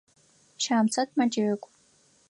[0.63, 1.67] Щамсэт мэджэгу.